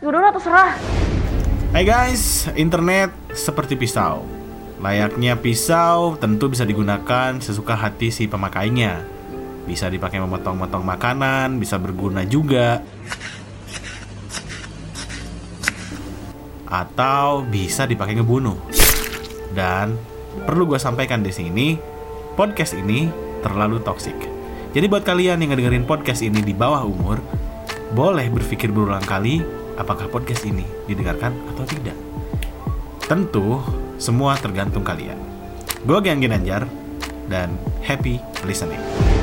[0.00, 0.72] Udah lah terserah.
[1.76, 4.24] Hai guys, internet seperti pisau.
[4.80, 9.04] Layaknya pisau tentu bisa digunakan sesuka hati si pemakainya.
[9.68, 12.80] Bisa dipakai memotong-motong makanan, bisa berguna juga.
[16.64, 18.56] Atau bisa dipakai ngebunuh.
[19.52, 20.00] Dan
[20.48, 21.76] perlu gue sampaikan di sini,
[22.40, 23.04] podcast ini
[23.44, 24.16] terlalu toksik.
[24.72, 27.20] Jadi buat kalian yang ngedengerin podcast ini di bawah umur,
[27.92, 31.96] boleh berpikir berulang kali apakah podcast ini didengarkan atau tidak.
[33.08, 33.64] Tentu
[33.96, 35.16] semua tergantung kalian.
[35.82, 36.68] Gue Giang Ginanjar
[37.32, 39.19] dan happy listening.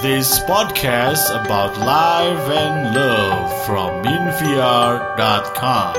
[0.00, 5.92] This podcast about life and love from Inviar.com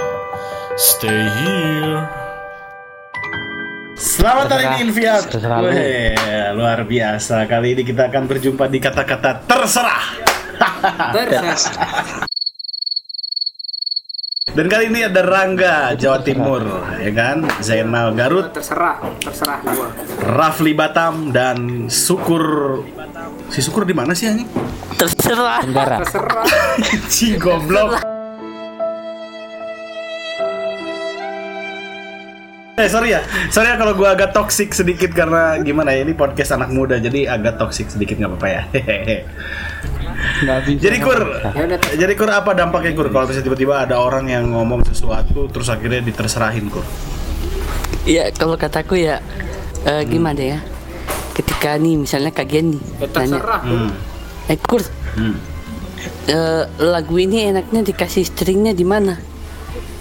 [0.73, 2.09] Stay here.
[3.93, 5.61] Selamat hari ini terserah.
[5.61, 6.17] Weh,
[6.57, 7.45] Luar biasa.
[7.45, 10.05] Kali ini kita akan berjumpa di kata-kata terserah
[14.51, 16.59] Dan kali ini ada Rangga Jawa Timur
[16.99, 19.87] ya kan Zainal Garut terserah terserah gua
[20.27, 22.43] Rafli Batam dan Sukur
[23.47, 24.51] si Sukur di mana sih anjing?
[24.99, 25.63] Terserah.
[25.63, 25.97] Tenggara.
[26.03, 26.43] terserah
[27.15, 28.03] Si goblok.
[32.75, 33.23] Eh sorry ya,
[33.55, 37.39] sorry ya kalau gua agak toksik sedikit karena gimana ya ini podcast anak muda jadi
[37.39, 38.61] agak toksik sedikit nggak apa-apa ya.
[40.41, 40.81] Bisa.
[40.81, 41.19] jadi kur,
[41.53, 41.65] Ya
[41.97, 46.01] jadi kur apa dampaknya kur kalau misalnya tiba-tiba ada orang yang ngomong sesuatu terus akhirnya
[46.01, 46.85] diterserahin kur?
[48.03, 49.21] Iya, kalau kataku ya
[49.83, 50.59] eh, gimana ya?
[51.31, 53.89] Ketika nih misalnya kagian nih ya nanya, terserah Hmm.
[54.45, 54.83] eh Kur,
[55.15, 55.35] Hmm.
[56.27, 59.17] eh, lagu ini enaknya dikasih stringnya di mana?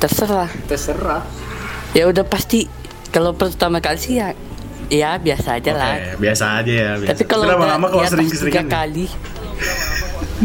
[0.00, 0.48] Terserah.
[0.64, 1.22] terserah
[1.92, 2.64] Ya udah pasti
[3.10, 4.32] kalau pertama kali sih ya
[4.88, 5.94] ya biasa aja lah.
[5.94, 6.90] Oke, biasa aja ya.
[6.96, 7.10] Biasa.
[7.12, 9.06] Tapi kalau lama-lama kalau sering-sering tiga kali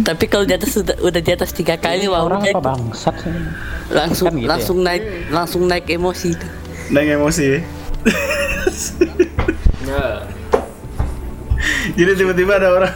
[0.03, 3.15] tapi kalau di atas udah, udah di atas tiga kali wah orang apa bangsat
[3.87, 4.49] langsung Kan gitu ya?
[4.51, 6.47] langsung naik langsung naik emosi itu.
[6.91, 7.45] naik emosi.
[7.47, 7.59] ya.
[9.89, 10.05] ya
[11.95, 12.93] Jadi tiba-tiba ada orang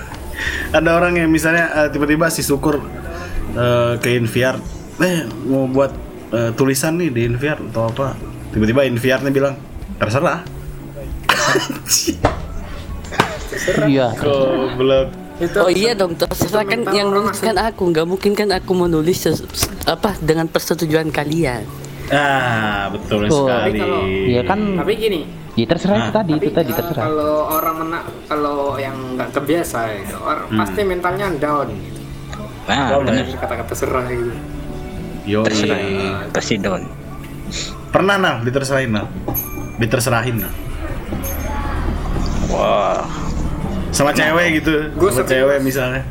[0.75, 2.83] ada orang yang misalnya eh, tiba-tiba si Syukur
[3.55, 4.59] eh, ke Inviar,
[4.99, 5.91] eh mau buat
[6.35, 8.13] eh, tulisan nih di Inviar atau apa.
[8.49, 9.55] Tiba-tiba Inviarnya bilang,
[10.01, 10.41] terserah.
[13.85, 14.13] Iya.
[14.17, 15.18] Goblok.
[15.39, 18.71] Itu Oh iya dong, terserah kan yang orang nulis kan aku, nggak mungkin kan aku
[18.73, 19.23] menulis
[19.85, 21.63] apa dengan persetujuan kalian.
[22.09, 23.45] Ah, betul Betul.
[23.45, 23.69] sekali.
[23.69, 24.59] Tapi kalau- Iya kan.
[24.75, 25.21] tapi gini
[25.53, 26.15] Ya terserah itu Nah.
[26.15, 27.03] tadi itu tadi terserah.
[27.03, 30.55] kalau orang mena kalau yang nggak kebiasa itu orang Hmm.
[30.57, 31.99] pasti mentalnya down gitu
[32.63, 33.25] Nah, Down, bener.
[33.25, 33.35] ya?
[33.35, 34.31] kata-kata terserah gitu
[35.27, 35.77] Yo, Terserah.
[36.31, 36.87] Pasti down.
[37.89, 39.05] Pernah nah diterserahin nah.
[39.75, 40.53] Diterserahin nah.
[42.49, 43.03] Wah.
[43.89, 44.73] Sama cewek gitu.
[44.93, 46.01] Gua Sama cewek misalnya.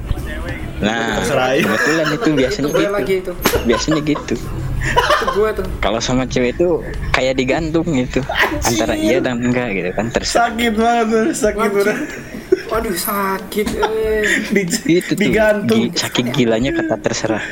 [0.78, 1.66] Nah, Terserahin.
[1.66, 2.94] kebetulan itu biasanya itu gue gitu.
[2.94, 3.32] lagi itu
[3.66, 4.34] Biasanya gitu.
[4.38, 6.68] itu gue tuh Kalau sama cewek itu
[7.10, 8.22] kayak digantung gitu.
[8.62, 10.48] Antara iya dan enggak gitu kan terserah.
[10.48, 11.98] Sakit banget tuh, sakit banget.
[12.68, 14.22] waduh sakit eh.
[14.48, 14.62] Di,
[14.92, 15.18] Itu tuh.
[15.18, 15.78] digantung.
[15.82, 17.44] gi- saking gilanya kata terserah.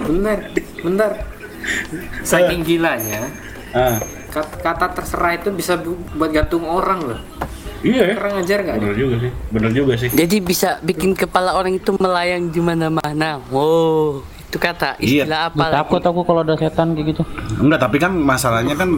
[0.00, 0.38] bentar
[0.80, 1.10] bentar
[2.22, 3.26] saking gilanya
[3.70, 3.98] Ah.
[4.28, 7.20] kata, kata terserah itu bisa bu- buat gantung orang loh
[7.80, 8.14] Iya ya.
[8.14, 9.30] kurang ajar gak Bener juga sih.
[9.48, 10.08] Bener juga sih.
[10.10, 13.40] Jadi bisa bikin kepala orang itu melayang di mana-mana.
[13.48, 15.24] Wow, itu kata Iya.
[15.24, 15.56] istilah apa?
[15.56, 15.76] Gue lagi?
[15.78, 17.22] takut aku kalau ada setan kayak gitu.
[17.56, 18.90] Enggak, tapi kan masalahnya kan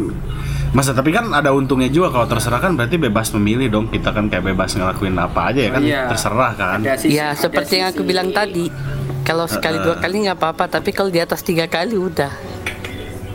[0.72, 4.32] Masa tapi kan ada untungnya juga kalau terserah kan berarti bebas memilih dong kita kan
[4.32, 6.02] kayak bebas ngelakuin apa aja ya kan Oh, iya.
[6.08, 8.72] terserah kan sisi- Ya ada seperti yang aku bilang tadi.
[9.20, 12.32] Kalau sekali dua kali nggak apa-apa, tapi kalau di atas tiga kali udah.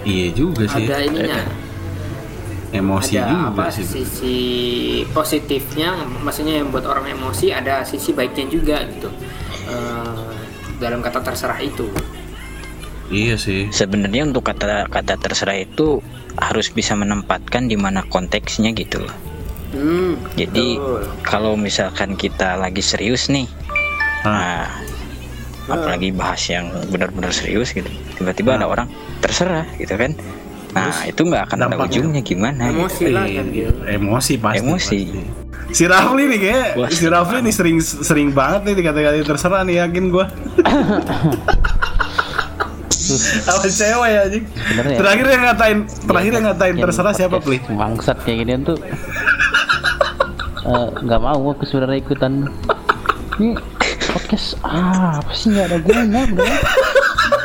[0.02, 1.67] iya juga sih ada ininya
[2.76, 3.86] emosi ada juga apa sih.
[3.88, 4.38] sisi
[5.16, 9.10] positifnya maksudnya yang buat orang emosi ada sisi baiknya juga gitu.
[9.68, 10.34] Eh,
[10.78, 11.88] dalam kata terserah itu.
[13.08, 13.72] Iya sih.
[13.72, 16.04] Sebenarnya untuk kata kata terserah itu
[16.38, 19.02] harus bisa menempatkan di mana konteksnya gitu.
[19.74, 21.04] hmm, Jadi betul.
[21.24, 23.48] kalau misalkan kita lagi serius nih,
[24.22, 24.70] nah
[25.68, 28.88] apalagi bahas yang benar-benar serius gitu, tiba-tiba ada orang
[29.20, 30.16] terserah gitu kan,
[30.78, 32.62] nah itu nggak akan ada ujungnya gimana?
[32.70, 32.78] gitu.
[32.78, 35.00] emosi lah kan Iya, gitu emosi pasti Emosi.
[35.04, 35.76] pasti.
[35.76, 39.76] si Rafli nih kayak Wah, si Rafli nih sering sering banget nih dikata-kata terserah nih
[39.84, 40.26] yakin gua
[43.48, 44.98] apa cewek ya anjing ya.
[45.00, 48.76] terakhir yang ngatain terakhir yang ngatain Yang terserah siapa Pli Bangsat kayak ginian tuh.
[50.68, 52.52] eh, nggak mau aku sebenarnya ikutan.
[53.40, 53.56] Ini
[54.12, 56.58] podcast ah, apa sih nggak ada gunanya udah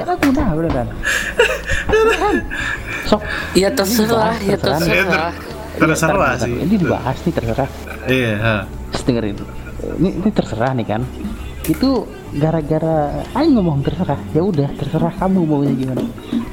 [0.02, 0.14] karena
[0.50, 0.86] udah kan
[3.12, 3.22] sok
[3.52, 4.80] Ya terserah, ya Terserah.
[4.80, 5.32] terserah.
[5.72, 6.52] Terserah sih.
[6.56, 7.68] ini dibahas nih terserah
[8.04, 8.64] Iya.
[9.02, 9.36] dengerin
[9.98, 11.02] ini, ini terserah nih kan
[11.62, 11.90] itu
[12.34, 16.02] gara-gara Aing ngomong terserah ya udah terserah kamu maunya gimana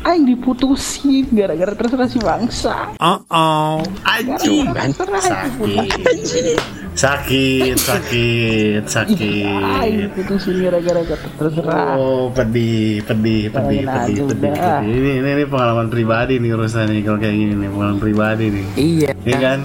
[0.04, 3.80] Aing diputusin gara-gara terserah si bangsa Oh oh.
[4.04, 4.70] Anjing.
[4.72, 6.60] kan Sakit.
[7.00, 10.12] Sakit, sakit, sakit.
[10.12, 14.36] diputusin gara-gara kata terserah Oh, pedih, pedih, pedih, pedih, pedih, udah.
[14.36, 15.00] pedih.
[15.00, 18.66] Ini, ini, ini pengalaman pribadi nih urusan nih kalau kayak gini nih pengalaman pribadi nih.
[18.76, 19.12] Iya.
[19.24, 19.60] Iya kan?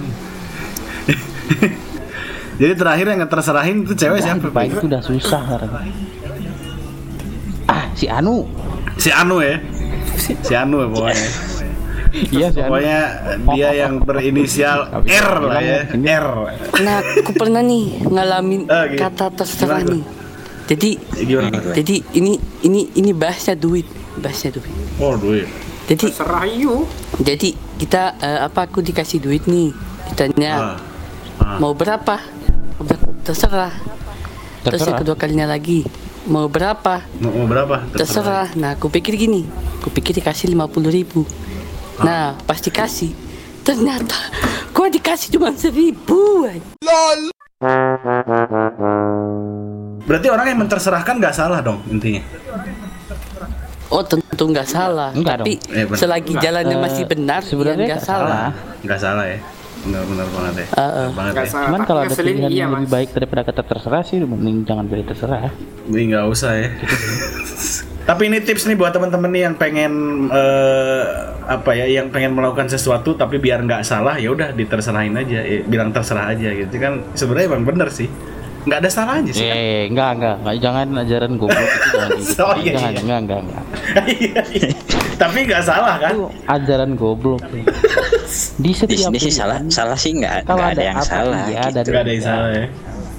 [2.63, 4.47] Jadi terakhir yang terterahin itu cewek siapa?
[4.47, 5.71] baik itu udah susah sekarang
[7.67, 8.47] ah si Anu
[8.95, 9.59] Si Anu ya.
[10.15, 11.27] Si Anu ya pokoknya.
[12.31, 12.99] iya Pokoknya
[13.49, 15.79] dia yang berinisial R lah ya.
[15.91, 16.27] R.
[16.79, 18.99] Nah, aku pernah nih ngalamin Ah, gitu.
[18.99, 20.03] kata terserah nih.
[20.65, 20.89] Jadi,
[21.21, 21.61] Gimana?
[21.71, 22.33] jadi ini
[22.63, 23.85] ini ini bahasnya duit,
[24.17, 24.71] bahasnya duit.
[24.97, 25.45] Oh, duit.
[25.85, 26.89] Jadi, Terserah you.
[27.15, 29.69] jadi kita eh, apa aku dikasih duit nih,
[30.09, 30.75] ditanya Ah.
[31.37, 31.57] Ah.
[31.61, 32.17] mau berapa?
[32.81, 33.69] Udah, terserah.
[34.65, 34.97] Terus yang Terserah.
[34.97, 35.85] kedua kalinya lagi
[36.25, 37.05] mau berapa?
[37.21, 37.85] Mau, mau berapa?
[37.93, 38.49] Terserah.
[38.55, 39.45] Nah, aku pikir gini,
[39.77, 41.21] aku pikir dikasih 50 ribu.
[41.97, 43.15] Nah, pas dikasih,
[43.61, 44.17] ternyata
[44.71, 46.43] gua dikasih cuma seribu.
[46.45, 47.31] anj.
[50.05, 52.21] Berarti orang yang menterserahkan nggak salah dong intinya.
[53.87, 55.71] Oh tentu nggak salah, Enggak tapi dong.
[55.71, 55.97] Eh, benar.
[55.97, 58.29] selagi jalannya Eh, masih benar, sebenarnya ya nggak nggak salah.
[58.51, 58.81] salah.
[58.83, 59.39] Nggak salah ya.
[59.77, 60.67] Benar-benar banget ya.
[60.67, 61.07] Ah, ah.
[61.11, 61.45] Banget ya.
[61.45, 61.67] salah.
[61.69, 62.91] Cuman kalau ada pilihan iya, yang lebih Mas.
[62.91, 65.53] baik daripada kata terserah sih, mending jangan pilih terserah.
[65.85, 66.67] Ini nggak usah ya.
[68.09, 69.93] Tapi ini tips nih buat teman-teman nih yang pengen
[70.29, 71.04] eh,
[71.47, 75.61] apa ya, yang pengen melakukan sesuatu tapi biar nggak salah ya udah diterserahin aja, eh,
[75.61, 77.01] bilang terserah aja gitu kan.
[77.11, 78.09] Sebenarnya emang bener sih.
[78.65, 79.45] Nggak ada salahnya sih.
[79.45, 79.55] kan?
[79.55, 82.41] Eh, enggak, enggak, enggak, jangan ajaran goblok itu jangan gitu.
[82.41, 82.99] Oh, iya, jangan, iya.
[82.99, 83.63] enggak, enggak, enggak.
[84.07, 84.69] Iya, iya.
[85.15, 86.11] tapi nggak salah kan?
[86.11, 87.41] Itu ajaran goblok.
[87.45, 87.61] Di
[88.57, 91.37] di setiap sini sih salah salah sih nggak Kalau nggak ada ada yang apa, salah
[91.45, 91.77] iya, gitu.
[91.77, 92.65] ada- Nggak ada yang salah ya.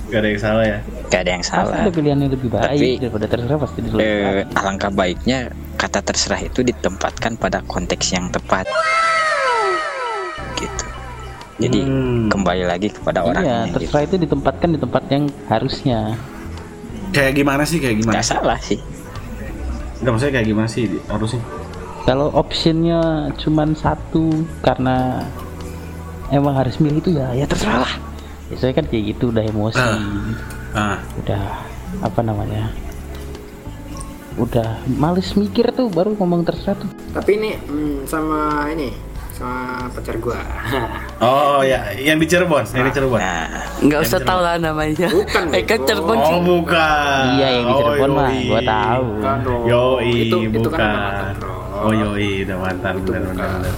[0.06, 0.78] Nggak ada yang salah ya.
[1.06, 3.84] nggak ada yang Pasti salah ada pilihan yang lebih baik Tapi- daripada terserah pasti eh,
[3.86, 4.34] dilakukan.
[4.52, 5.38] alangkah baiknya
[5.76, 8.64] kata terserah itu ditempatkan pada konteks yang tepat
[10.56, 10.86] gitu
[11.56, 12.28] jadi Hmm.
[12.28, 13.74] kembali lagi kepada Iya, orangnya gitu.
[13.78, 16.00] terserah itu ditempatkan di tempat yang harusnya.
[17.08, 17.78] Kayak gimana sih?
[17.78, 18.12] Kayak gimana?
[18.12, 18.76] nggak salah sih
[19.96, 21.40] Nggak maksudnya kayak gimana sih harusnya?
[22.04, 23.00] Kalau optionnya
[23.34, 24.30] cuman satu
[24.60, 25.24] karena
[26.28, 27.94] emang harus milih itu ya, ya terserah lah.
[28.46, 29.80] Biasanya kan kayak gitu udah emosi,
[30.70, 31.00] Ah.
[31.16, 31.42] udah
[31.98, 32.68] apa namanya,
[34.36, 36.90] udah males mikir tuh baru ngomong terserah tuh.
[37.16, 38.92] Tapi ini hmm, sama ini
[39.36, 40.40] sama pacar gua.
[41.16, 43.16] Oh ya, yang di Cirebon, yang di Cirebon.
[43.16, 43.48] nah
[43.80, 45.08] Nggak usah tahu lah namanya.
[45.08, 45.80] Bukan, eh kan.
[45.84, 46.16] Cirebon.
[46.20, 47.24] Oh bukan.
[47.40, 48.44] Iya, yang di Cirebon mah, yoi.
[48.48, 49.06] gua tahu.
[49.64, 50.76] Yoi, itu, itu bukan.
[50.76, 51.56] kan udah mantan, bro.
[51.88, 53.74] oh yoi, udah mantan, Itu benar benar.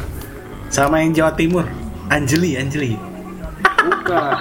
[0.71, 1.67] Sama yang Jawa Timur,
[2.11, 2.93] Anjeli, Anjeli.
[3.79, 4.33] Bukan,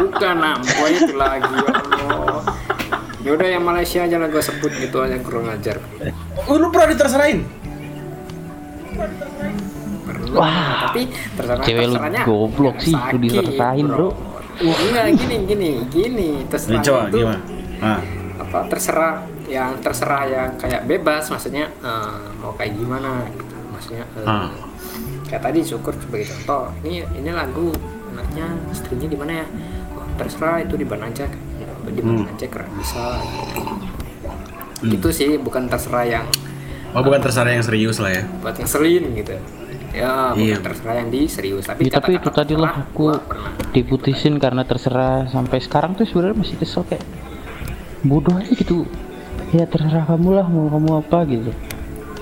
[0.00, 1.56] bukan nah, gua itu lagi.
[3.26, 5.82] Ya udah yang Malaysia aja lah gua sebut gitu aja kurang ajar.
[6.46, 7.42] Oh, lu pernah diterserahin?
[10.06, 14.08] Pernah, Wah, tapi terserah cewek lu terserahnya goblok sih, sakit, lu diserahin, bro.
[14.56, 17.40] Enggak gini gini gini Ini terserah coba itu gimana?
[17.76, 18.00] Ah.
[18.36, 19.14] apa terserah
[19.52, 24.48] yang terserah yang kayak bebas maksudnya eh, mau kayak gimana gitu maksudnya eh, Ah.
[25.28, 27.74] kayak tadi syukur sebagai contoh ini ini lagu
[28.16, 29.46] anaknya istrinya di mana ya
[29.92, 31.28] oh, terserah itu di mana aja
[31.88, 32.32] di mana Hmm.
[32.32, 33.04] aja keren bisa.
[34.78, 36.26] Gitu sih bukan terserah yang
[36.92, 38.22] Oh bukan terserah yang serius lah ya.
[38.40, 39.36] buat ngeselin gitu.
[39.92, 40.56] Ya bukan Iya.
[40.60, 43.12] terserah yang di serius tapi Ya, tapi itu tadi lah aku
[43.70, 45.24] diputusin karena terserah.
[45.26, 47.04] Sampai sekarang tuh sebenarnya masih kesel kayak
[48.02, 48.84] bodoh aja gitu.
[49.50, 51.52] Ya terserah kamu lah mau kamu apa gitu.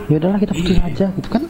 [0.05, 1.43] Ya udahlah kita putus aja gitu kan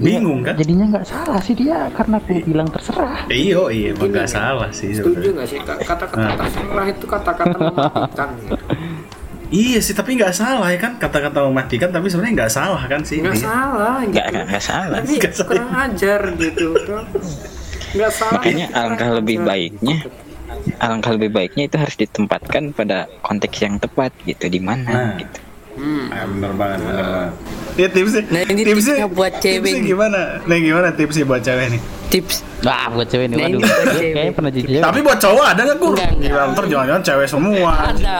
[0.00, 0.54] Bingung Ya, kan?
[0.56, 4.90] jadinya nggak salah sih dia karena aku bilang terserah Iya, iya, emang nggak salah sih.
[4.90, 6.36] setuju nggak sih kata-kata Ah.
[6.38, 8.64] terserah itu kata-kata mematikan gitu
[9.50, 13.18] Iya sih, tapi nggak salah ya kan kata-kata mematikan, tapi sebenarnya nggak salah kan sih.
[13.18, 13.44] nggak Iya.
[13.44, 14.10] salah gitu.
[14.12, 15.48] nggak nggak nggak salah tapi Nggak salah.
[15.48, 16.66] kurang ajar gitu
[17.90, 19.46] nggak salah makanya alangkah lebih ajar.
[19.46, 19.96] baiknya
[20.78, 25.12] alangkah lebih baiknya itu harus ditempatkan pada konteks yang tepat gitu di mana Nah.
[25.18, 25.38] gitu
[25.76, 26.04] hmm.
[26.32, 27.32] Bener banget, bener banget.
[27.80, 29.88] Ya tipsnya, Nah, ini tipsnya buat cewek tipsnya nih.
[29.88, 30.20] gimana?
[30.42, 31.82] Nah gimana tipsnya buat cewek nih?
[32.10, 33.60] tips Wah buat cewek nih Nah, waduh
[33.94, 35.88] kayaknya pernah jadi cewek Tapi buat cowok ada nggak gue?
[36.20, 36.44] Enggak.
[36.50, 37.72] Ntar jangan-jangan cewek semua.
[37.86, 38.18] ada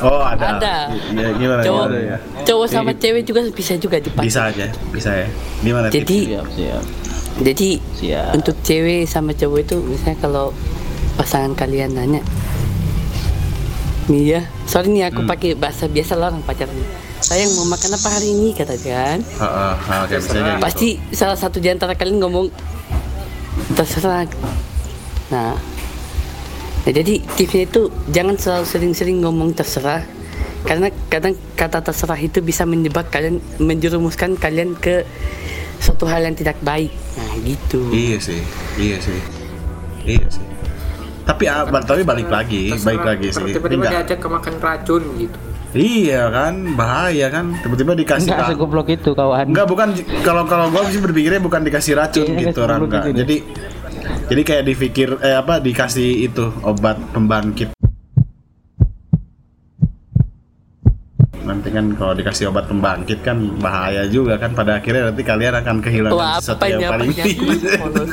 [0.00, 0.46] Oh ada.
[0.56, 0.76] Ada.
[1.12, 1.60] Ya, gimana?
[1.60, 2.16] cowok gimana ya?
[2.42, 5.26] cowok sama cewek juga bisa juga dipakai Bisa aja, bisa ya.
[5.60, 5.86] Gimana?
[5.88, 6.38] jadi tipsnya?
[6.38, 6.82] siap siap
[7.42, 10.46] jadi siap untuk cewek sama cowok itu misalnya kalau
[11.14, 12.22] pasangan kalian nanya
[14.04, 15.30] Iya, sorry nih aku Hmm.
[15.30, 16.74] pakai bahasa biasa lah orang pacaran.
[17.22, 19.74] Sayang mau makan apa hari ini heeh,
[20.10, 20.58] kayak misalnya gitu.
[20.58, 22.50] Pasti salah satu di antara kalian ngomong
[23.78, 24.26] terserah.
[25.30, 25.54] Nah,
[26.82, 30.02] nah jadi tipsnya itu jangan selalu sering-sering ngomong terserah
[30.66, 35.06] karena kadang kata terserah itu bisa menjebak kalian menjerumuskan kalian ke
[35.78, 36.90] suatu hal yang tidak baik.
[37.14, 37.86] Nah, gitu.
[37.94, 38.42] Iya sih,
[38.82, 39.18] iya sih,
[40.02, 40.46] iya sih.
[41.22, 43.54] Tapi ah, tapi balik lagi, Terserah, balik lagi sih.
[43.54, 47.56] tiba-tiba diajak ke makan racun gitu Iya kan, bahaya kan.
[47.64, 49.48] Tiba-tiba dikasih Enggak segoblok itu kawan.
[49.48, 49.88] Enggak bukan
[50.20, 53.08] kalau kalau gua sih berpikirnya bukan dikasih racun Iya, gitu enggak.
[53.16, 53.36] Jadi
[54.28, 57.81] jadi kayak dipikir eh apa dikasih itu obat pembangkit.
[61.62, 65.78] Nanti kan kalau dikasih obat pembangkit kan bahaya juga kan pada akhirnya nanti kalian akan
[65.78, 67.14] kehilangan Wah, sesuatu yang paling.
[67.14, 68.10] Polos.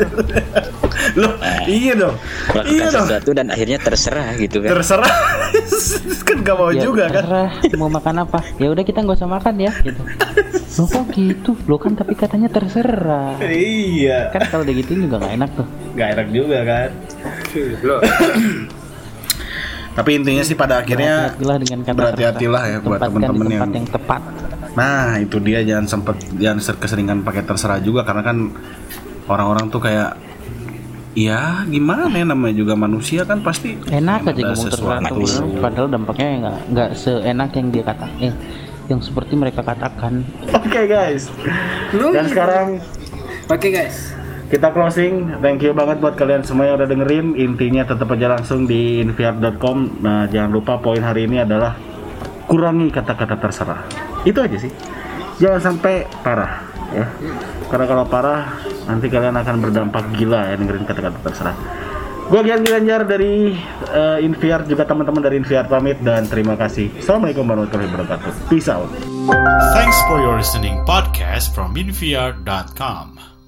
[1.17, 1.33] Loh,
[1.65, 2.13] iya dong.
[2.45, 3.07] melakukan Iya dong.
[3.09, 5.09] sesuatu dan akhirnya terserah gitu kan Terserah.
[6.29, 7.25] kan gak mau Ya, juga kan.
[7.25, 8.39] terserah, mau makan apa?
[8.61, 10.01] Ya udah kita nggak usah makan ya gitu.
[10.77, 11.51] Loh kok gitu?
[11.65, 13.33] Lo kan tapi katanya terserah.
[13.41, 14.29] Iya.
[14.29, 15.65] Kan kalau udah gitu juga nggak enak tuh.
[15.97, 16.89] Gak enak juga kan.
[17.81, 17.99] belum
[19.99, 22.79] Tapi intinya sih pada akhirnya Berhati-hatilah dengan kata berhati-hatilah terserah.
[22.79, 24.21] ya buat teman-teman yang- yang tepat.
[24.71, 28.37] Nah itu dia jangan sempet jangan ser- keseringan pakai terserah juga karena kan
[29.25, 30.15] orang-orang tuh kayak
[31.11, 35.27] ya gimana ya namanya juga manusia kan pasti Enak aja ngomong terserah tuh,
[35.59, 38.33] padahal dampaknya nggak nggak seenak yang dia kata, eh,
[38.87, 40.23] yang seperti mereka katakan.
[40.49, 41.27] Oke guys.
[41.91, 42.67] Dan sekarang
[43.47, 44.15] oke guys
[44.49, 45.39] kita closing.
[45.39, 47.37] Thank you banget buat kalian semua yang udah dengerin.
[47.37, 50.01] Intinya tetap aja langsung di inviar.com.
[50.01, 51.77] Nah jangan lupa poin hari ini adalah
[52.49, 53.81] kurangi kata-kata terserah.
[54.25, 54.73] Itu aja sih.
[55.39, 57.05] Jangan sampai parah ya.
[57.69, 61.55] Karena kalau parah nanti kalian akan berdampak gila ya dengerin kata-kata terserah.
[62.29, 63.57] Gue Gian Gilanjar dari
[63.89, 66.93] eh, Inviar juga teman-teman dari Inviar pamit dan terima kasih.
[67.01, 68.31] Assalamualaikum warahmatullahi wabarakatuh.
[68.53, 68.89] Peace out.
[69.73, 73.38] Thanks for your listening podcast from inviar.com.